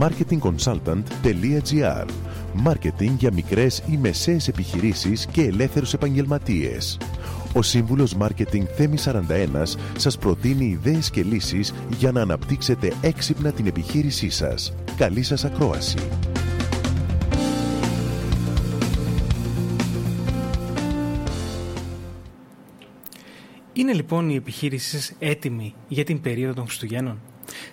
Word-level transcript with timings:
marketingconsultant.gr 0.00 2.06
Μάρκετινγκ 2.54 3.18
για 3.18 3.32
μικρές 3.32 3.82
ή 3.90 3.96
μεσαίες 3.96 4.48
επιχειρήσεις 4.48 5.26
και 5.26 5.42
ελεύθερους 5.42 5.92
επαγγελματίες. 5.92 6.98
Ο 7.54 7.62
σύμβουλος 7.62 8.14
Μάρκετινγκ 8.14 8.66
Θέμης 8.76 9.02
41 9.02 9.78
σας 9.96 10.18
προτείνει 10.18 10.64
ιδέες 10.64 11.10
και 11.10 11.22
λύσεις 11.22 11.74
για 11.98 12.12
να 12.12 12.20
αναπτύξετε 12.20 12.92
έξυπνα 13.00 13.52
την 13.52 13.66
επιχείρησή 13.66 14.30
σας. 14.30 14.74
Καλή 14.96 15.22
σας 15.22 15.44
ακρόαση! 15.44 15.98
Είναι 23.72 23.92
λοιπόν 23.92 24.28
η 24.28 24.34
επιχείρηση 24.34 24.98
σας 24.98 25.12
έτοιμη 25.18 25.74
για 25.88 26.04
την 26.04 26.20
περίοδο 26.20 26.54
των 26.54 26.64
Χριστουγέννων; 26.64 27.20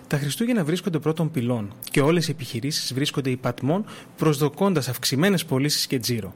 Τα 0.06 0.18
Χριστούγεννα 0.18 0.64
βρίσκονται 0.64 0.98
πρώτων 0.98 1.30
πυλών 1.30 1.72
και 1.90 2.00
όλες 2.00 2.28
οι 2.28 2.30
επιχειρήσεις 2.30 2.94
βρίσκονται 2.94 3.30
υπατμών 3.30 3.84
προσδοκώντας 4.16 4.88
αυξημένες 4.88 5.44
πωλήσεις 5.44 5.86
και 5.86 5.98
τζίρο. 5.98 6.34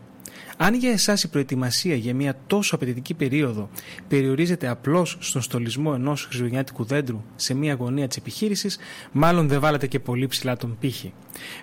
Αν 0.61 0.75
για 0.75 0.91
εσάς 0.91 1.23
η 1.23 1.29
προετοιμασία 1.29 1.95
για 1.95 2.15
μια 2.15 2.37
τόσο 2.47 2.75
απαιτητική 2.75 3.15
περίοδο 3.15 3.69
περιορίζεται 4.09 4.69
απλώς 4.69 5.17
στον 5.21 5.43
στολισμό 5.43 5.93
ενός 5.95 6.25
χριστουγεννιάτικου 6.25 6.85
δέντρου 6.85 7.23
σε 7.37 7.55
μια 7.55 7.75
γωνία 7.75 8.09
της 8.09 8.17
επιχείρησης, 8.17 8.79
μάλλον 9.13 9.49
δεν 9.49 9.61
βάλετε 9.61 9.87
και 9.87 10.01
πολύ 10.01 10.27
ψηλά 10.27 10.57
τον 10.57 10.77
πύχη. 10.81 11.13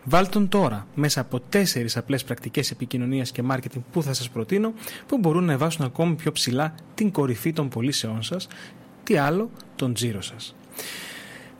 Βάλτε 0.03 0.29
τον 0.29 0.49
τώρα 0.49 0.87
μέσα 0.95 1.21
από 1.21 1.39
τέσσερις 1.39 1.97
απλές 1.97 2.23
πρακτικές 2.23 2.71
επικοινωνίας 2.71 3.31
και 3.31 3.41
μάρκετινγκ 3.41 3.83
που 3.91 4.03
θα 4.03 4.13
σας 4.13 4.29
προτείνω, 4.29 4.73
που 5.07 5.17
μπορούν 5.17 5.43
να 5.43 5.51
εβάσουν 5.51 5.85
ακόμη 5.85 6.15
πιο 6.15 6.31
ψηλά 6.31 6.75
την 6.93 7.11
κορυφή 7.11 7.53
των 7.53 7.69
πωλήσεών 7.69 8.23
σας, 8.23 8.47
τι 9.03 9.17
άλλο, 9.17 9.49
τον 9.75 9.93
τζίρο 9.93 10.21
σας. 10.21 10.55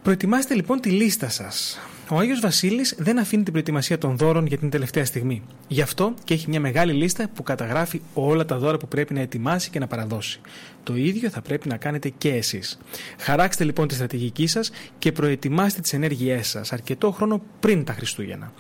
Προετοιμάστε 0.05 0.53
λοιπόν 0.53 0.79
τη 0.81 0.89
λίστα 0.89 1.29
σας. 1.29 1.79
Ο 2.09 2.17
Άγιος 2.19 2.39
Βασίλης 2.39 2.95
δεν 2.97 3.19
αφήνει 3.19 3.43
την 3.43 3.51
προετοιμασία 3.51 3.97
των 3.97 4.17
δώρων 4.17 4.45
για 4.45 4.57
την 4.57 4.69
τελευταία 4.69 5.05
στιγμή. 5.05 5.41
Γι' 5.67 5.81
αυτό 5.81 6.13
και 6.23 6.33
έχει 6.33 6.49
μια 6.49 6.59
μεγάλη 6.59 6.93
λίστα 6.93 7.29
που 7.33 7.43
καταγράφει 7.43 8.01
όλα 8.13 8.45
τα 8.45 8.57
δώρα 8.57 8.77
που 8.77 8.87
πρέπει 8.87 9.13
να 9.13 9.19
ετοιμάσει 9.19 9.69
και 9.69 9.79
να 9.79 9.87
παραδώσει. 9.87 10.39
Το 10.83 10.95
ίδιο 10.95 11.29
θα 11.29 11.41
πρέπει 11.41 11.67
να 11.67 11.77
κάνετε 11.77 12.09
και 12.09 12.29
εσείς. 12.29 12.77
Χαράξτε 13.19 13.63
λοιπόν 13.63 13.87
τη 13.87 13.93
στρατηγική 13.93 14.47
σας 14.47 14.71
και 14.97 15.11
προετοιμάστε 15.11 15.81
τις 15.81 15.93
ενέργειές 15.93 16.47
σας 16.47 16.73
αρκετό 16.73 17.11
χρόνο 17.11 17.41
πριν 17.59 17.83
τα 17.83 17.93
Χριστούγεννα. 17.93 18.51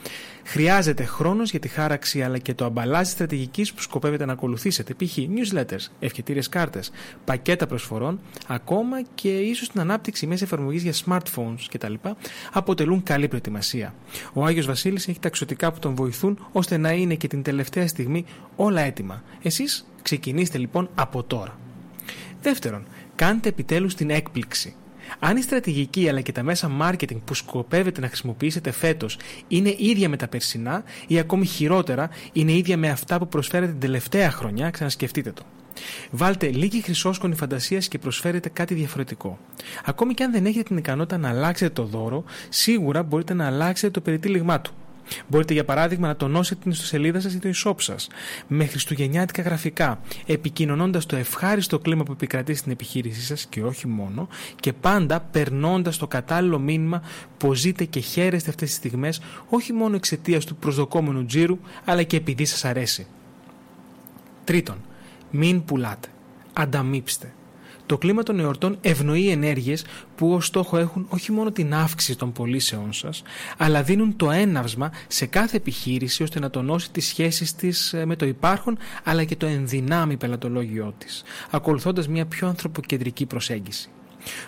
Χρειάζεται 0.47 1.03
χρόνος 1.03 1.51
για 1.51 1.59
τη 1.59 1.67
χάραξη 1.67 2.21
αλλά 2.21 2.37
και 2.37 2.53
το 2.53 2.65
αμπαλάζ 2.65 3.07
στρατηγικής 3.07 3.73
που 3.73 3.81
σκοπεύετε 3.81 4.25
να 4.25 4.33
ακολουθήσετε. 4.33 4.93
Π.χ. 4.93 5.17
newsletters, 5.17 5.91
ευχετήριε 5.99 6.41
κάρτες, 6.49 6.91
πακέτα 7.25 7.67
προσφορών, 7.67 8.19
ακόμα 8.47 9.01
και 9.15 9.29
ίσως 9.29 9.69
την 9.69 9.79
ανάπτυξη 9.79 10.27
μέσα 10.27 10.43
εφαρμογής 10.43 10.83
για 10.83 10.93
smartphones 11.05 11.65
κτλ. 11.71 11.93
αποτελούν 12.51 13.03
καλή 13.03 13.27
προετοιμασία. 13.35 13.93
Ο 14.33 14.45
Άγιος 14.45 14.65
Βασίλης 14.65 15.07
έχει 15.07 15.19
τα 15.19 15.27
εξωτικά 15.27 15.71
που 15.71 15.79
τον 15.79 15.95
βοηθούν 15.95 16.47
ώστε 16.51 16.77
να 16.77 16.91
είναι 16.91 17.15
και 17.15 17.27
την 17.27 17.43
τελευταία 17.43 17.87
στιγμή 17.87 18.25
όλα 18.55 18.81
έτοιμα. 18.81 19.23
Εσείς 19.41 19.87
ξεκινήστε 20.01 20.57
λοιπόν 20.57 20.89
από 20.95 21.23
τώρα. 21.23 21.59
Δεύτερον, 22.41 22.85
κάντε 23.15 23.49
επιτέλους 23.49 23.95
την 23.95 24.09
έκπληξη. 24.09 24.75
Αν 25.19 25.37
η 25.37 25.41
στρατηγική 25.41 26.09
αλλά 26.09 26.21
και 26.21 26.31
τα 26.31 26.43
μέσα 26.43 26.71
marketing 26.81 27.21
που 27.25 27.33
σκοπεύετε 27.33 28.01
να 28.01 28.07
χρησιμοποιήσετε 28.07 28.71
φέτος 28.71 29.17
είναι 29.47 29.75
ίδια 29.77 30.09
με 30.09 30.17
τα 30.17 30.27
περσινά 30.27 30.83
ή 31.07 31.19
ακόμη 31.19 31.45
χειρότερα 31.45 32.09
είναι 32.31 32.51
ίδια 32.51 32.77
με 32.77 32.89
αυτά 32.89 33.17
που 33.17 33.27
προσφέρετε 33.27 33.71
την 33.71 33.81
τελευταία 33.81 34.31
χρονιά, 34.31 34.69
ξανασκεφτείτε 34.69 35.31
το. 35.31 35.43
Βάλτε 36.11 36.47
λίγη 36.47 36.81
χρυσόσκονη 36.81 37.35
φαντασία 37.35 37.79
και 37.79 37.97
προσφέρετε 37.97 38.49
κάτι 38.49 38.73
διαφορετικό. 38.73 39.39
Ακόμη 39.85 40.13
και 40.13 40.23
αν 40.23 40.31
δεν 40.31 40.45
έχετε 40.45 40.63
την 40.63 40.77
ικανότητα 40.77 41.17
να 41.17 41.29
αλλάξετε 41.29 41.73
το 41.73 41.83
δώρο, 41.83 42.23
σίγουρα 42.49 43.03
μπορείτε 43.03 43.33
να 43.33 43.45
αλλάξετε 43.45 43.91
το 43.91 44.01
περιτύλιγμά 44.01 44.61
του. 44.61 44.73
Μπορείτε 45.27 45.53
για 45.53 45.65
παράδειγμα 45.65 46.07
να 46.07 46.15
τονώσετε 46.15 46.59
την 46.61 46.71
ιστοσελίδα 46.71 47.19
σας 47.19 47.33
ή 47.33 47.39
το 47.39 47.49
e-shop 47.55 47.75
σας 47.77 48.07
με 48.47 48.65
χριστουγεννιάτικα 48.65 49.41
γραφικά, 49.41 49.99
επικοινωνώντας 50.25 51.05
το 51.05 51.15
ευχάριστο 51.15 51.79
κλίμα 51.79 52.03
που 52.03 52.11
επικρατεί 52.11 52.53
στην 52.53 52.71
επιχείρησή 52.71 53.21
σας 53.21 53.45
και 53.45 53.63
όχι 53.63 53.87
μόνο, 53.87 54.27
και 54.59 54.73
πάντα 54.73 55.19
περνώντας 55.19 55.97
το 55.97 56.07
κατάλληλο 56.07 56.59
μήνυμα 56.59 57.01
πω 57.37 57.53
ζείτε 57.53 57.85
και 57.85 57.99
χαίρεστε 57.99 58.49
αυτές 58.49 58.67
τις 58.67 58.77
στιγμές 58.77 59.21
όχι 59.49 59.73
μόνο 59.73 59.95
εξαιτίας 59.95 60.45
του 60.45 60.55
προσδοκόμενου 60.55 61.25
τζίρου, 61.25 61.59
αλλά 61.85 62.03
και 62.03 62.17
επειδή 62.17 62.45
σας 62.45 62.65
αρέσει. 62.65 63.07
Τρίτον, 64.43 64.77
μην 65.31 65.65
πουλάτε. 65.65 66.07
Ανταμείψτε. 66.53 67.33
Το 67.85 67.97
κλίμα 67.97 68.23
των 68.23 68.39
εορτών 68.39 68.77
ευνοεί 68.81 69.29
ενέργειες 69.29 69.85
που 70.15 70.33
ως 70.33 70.45
στόχο 70.45 70.77
έχουν 70.77 71.05
όχι 71.09 71.31
μόνο 71.31 71.51
την 71.51 71.73
αύξηση 71.73 72.17
των 72.17 72.31
πωλήσεών 72.31 72.93
σας, 72.93 73.23
αλλά 73.57 73.83
δίνουν 73.83 74.15
το 74.15 74.31
έναυσμα 74.31 74.91
σε 75.07 75.25
κάθε 75.25 75.57
επιχείρηση 75.57 76.23
ώστε 76.23 76.39
να 76.39 76.49
τονώσει 76.49 76.91
τις 76.91 77.07
σχέσεις 77.07 77.55
της 77.55 77.93
ε, 77.93 78.05
με 78.05 78.15
το 78.15 78.25
υπάρχον, 78.25 78.77
αλλά 79.03 79.23
και 79.23 79.35
το 79.35 79.45
ενδυνάμει 79.45 80.17
πελατολόγιο 80.17 80.93
της, 80.97 81.23
ακολουθώντας 81.49 82.07
μια 82.07 82.25
πιο 82.25 82.47
ανθρωποκεντρική 82.47 83.25
προσέγγιση. 83.25 83.89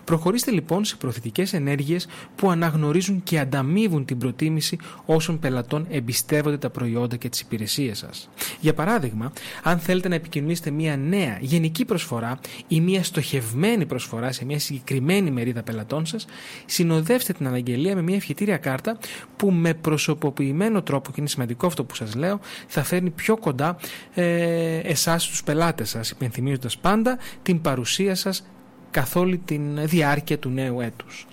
Προχωρήστε 0.04 0.52
λοιπόν 0.52 0.86
σε 0.86 0.96
προθετικές 0.96 1.54
ενέργειες 1.54 2.08
που 2.36 2.50
αναγνωρίζουν 2.50 3.24
και 3.24 3.40
ανταμείβουν 3.40 4.06
την 4.06 4.18
προτίμηση 4.18 4.78
όσων 5.06 5.40
πελατών 5.40 5.86
εμπιστεύονται 5.90 6.58
τα 6.58 6.70
προϊόντα 6.70 7.16
και 7.16 7.30
τις 7.30 7.40
υπηρεσίες 7.40 7.98
σας. 7.98 8.30
Για 8.60 8.74
παράδειγμα, 8.74 9.32
αν 9.64 9.80
θέλετε 9.80 10.08
να 10.08 10.16
επικοινωνήσετε 10.16 10.72
μια 10.72 10.98
νέα 10.98 11.38
γενική 11.42 11.86
προσφορά 11.86 12.40
ή 12.68 12.82
μια 12.82 13.04
στοχευμένη 13.04 13.86
προσφορά 13.86 14.32
σε 14.32 14.46
μια 14.46 14.60
συγκεκριμένη 14.60 15.32
μερίδα 15.32 15.64
πελατών 15.64 16.06
σας, 16.06 16.26
συνοδεύστε 16.66 17.34
την 17.34 17.48
αναγγελία 17.48 17.96
με 17.96 18.02
μια 18.02 18.16
ευχητήρια 18.16 18.58
κάρτα 18.58 18.98
που 19.36 19.52
με 19.52 19.74
προσωποποιημένο 19.74 20.82
τρόπο, 20.82 21.10
και 21.10 21.16
είναι 21.20 21.30
σημαντικό 21.30 21.68
αυτό 21.68 21.84
που 21.84 21.96
σας 21.96 22.16
λέω, 22.16 22.40
θα 22.68 22.84
φέρνει 22.84 23.10
πιο 23.10 23.38
κοντά 23.38 23.78
ε, 24.14 24.78
εσάς 24.78 25.24
στους 25.24 25.44
πελάτες 25.44 25.90
σας, 25.90 26.10
υπενθυμίζοντας 26.10 26.78
πάντα 26.78 27.18
την 27.42 27.62
παρουσία 27.62 28.16
σας 28.16 28.44
καθ' 28.92 29.16
όλη 29.16 29.38
τη 29.38 29.60
διάρκεια 29.76 30.40
του 30.40 30.50
νέου 30.50 30.82
έτους. 30.82 31.28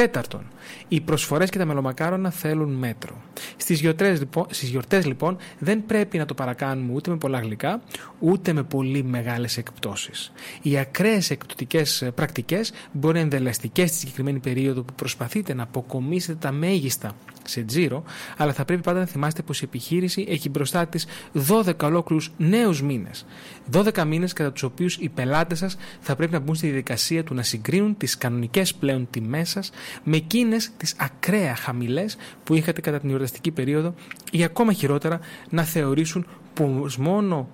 Τέταρτον, 0.00 0.46
οι 0.88 1.00
προσφορές 1.00 1.50
και 1.50 1.58
τα 1.58 1.64
μελομακάρονα 1.64 2.30
θέλουν 2.30 2.72
μέτρο. 2.72 3.22
Στις 3.56 3.80
γιορτές, 3.80 4.18
λοιπόν, 4.18 4.46
στις 4.50 4.68
γιορτές 4.68 5.06
λοιπόν 5.06 5.36
δεν 5.58 5.86
πρέπει 5.86 6.18
να 6.18 6.24
το 6.24 6.34
παρακάνουμε 6.34 6.92
ούτε 6.92 7.10
με 7.10 7.16
πολλά 7.16 7.38
γλυκά 7.38 7.82
ούτε 8.18 8.52
με 8.52 8.62
πολύ 8.62 9.02
μεγάλες 9.02 9.56
εκπτώσεις. 9.56 10.32
Οι 10.62 10.78
ακραίες 10.78 11.30
εκπτωτικές 11.30 12.10
πρακτικές 12.14 12.72
μπορεί 12.92 13.14
να 13.14 13.20
είναι 13.20 13.34
ενδελαστικές 13.34 13.88
στη 13.88 13.98
συγκεκριμένη 13.98 14.38
περίοδο 14.38 14.82
που 14.82 14.92
προσπαθείτε 14.94 15.54
να 15.54 15.62
αποκομίσετε 15.62 16.38
τα 16.40 16.52
μέγιστα 16.52 17.12
σε 17.44 17.62
τζίρο, 17.62 18.02
αλλά 18.36 18.52
θα 18.52 18.64
πρέπει 18.64 18.82
πάντα 18.82 18.98
να 18.98 19.06
θυμάστε 19.06 19.42
πως 19.42 19.60
η 19.60 19.64
επιχείρηση 19.64 20.26
έχει 20.28 20.48
μπροστά 20.48 20.86
της 20.86 21.06
12 21.48 21.72
ολόκληρους 21.82 22.32
νέους 22.36 22.82
μήνες. 22.82 23.26
12 23.72 24.04
μήνες 24.04 24.32
κατά 24.32 24.52
τους 24.52 24.62
οποίους 24.62 24.96
οι 24.96 25.08
πελάτες 25.08 25.58
σας 25.58 25.76
θα 26.00 26.16
πρέπει 26.16 26.32
να 26.32 26.38
μπουν 26.38 26.54
στη 26.54 26.66
διαδικασία 26.66 27.24
του 27.24 27.34
να 27.34 27.42
συγκρίνουν 27.42 27.96
τις 27.96 28.18
κανονικές 28.18 28.74
πλέον 28.74 29.08
τιμές 29.10 29.50
σας 29.50 29.70
με 30.04 30.16
εκείνες 30.16 30.70
τις 30.76 30.94
ακραία 30.98 31.54
χαμηλές 31.54 32.16
που 32.44 32.54
είχατε 32.54 32.80
κατά 32.80 33.00
την 33.00 33.10
εορταστική 33.10 33.50
περίοδο 33.50 33.94
ή 34.30 34.44
ακόμα 34.44 34.72
χειρότερα 34.72 35.20
να 35.50 35.64
θεωρήσουν 35.64 36.26
πως 36.54 36.96
μόνο 36.96 37.48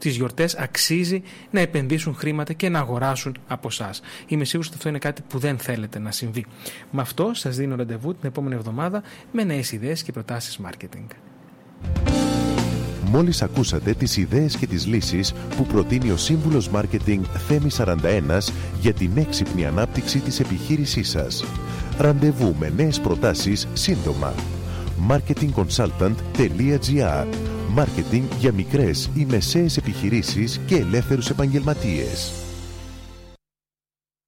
τις 0.00 0.16
γιορτές 0.16 0.54
αξίζει 0.54 1.22
να 1.50 1.60
επενδύσουν 1.60 2.14
χρήματα 2.14 2.52
και 2.52 2.68
να 2.68 2.78
αγοράσουν 2.78 3.36
από 3.46 3.68
εσά. 3.70 3.90
Είμαι 4.26 4.44
σίγουρος 4.44 4.68
ότι 4.68 4.76
αυτό 4.76 4.88
είναι 4.88 4.98
κάτι 4.98 5.22
που 5.28 5.38
δεν 5.38 5.58
θέλετε 5.58 5.98
να 5.98 6.10
συμβεί. 6.12 6.46
Με 6.90 7.00
αυτό 7.00 7.30
σας 7.34 7.56
δίνω 7.56 7.76
ραντεβού 7.76 8.14
την 8.14 8.28
επόμενη 8.28 8.54
εβδομάδα 8.54 9.02
με 9.32 9.44
νέες 9.44 9.72
ιδέες 9.72 10.02
και 10.02 10.12
προτάσεις 10.12 10.58
marketing. 10.66 11.06
Μόλις 13.12 13.42
ακούσατε 13.42 13.94
τις 13.94 14.16
ιδέες 14.16 14.56
και 14.56 14.66
τις 14.66 14.86
λύσεις 14.86 15.32
που 15.56 15.64
προτείνει 15.64 16.10
ο 16.10 16.16
Σύμβουλος 16.16 16.68
Μάρκετινγκ 16.68 17.24
Θέμη 17.48 17.70
41 17.76 18.52
για 18.80 18.92
την 18.92 19.10
έξυπνη 19.14 19.66
ανάπτυξη 19.66 20.18
της 20.18 20.40
επιχείρησής 20.40 21.08
σας. 21.08 21.44
Ραντεβού 22.00 22.54
με 22.58 22.72
νέες 22.76 23.00
προτάσεις 23.00 23.68
σύντομα. 23.72 24.34
marketingconsultant.gr 25.08 27.26
Μάρκετινγκ 27.68 28.24
για 28.38 28.52
μικρές 28.52 29.10
ή 29.14 29.26
μεσαίες 29.30 29.76
επιχειρήσεις 29.76 30.60
και 30.66 30.76
ελεύθερους 30.76 31.30
επαγγελματίες. 31.30 32.32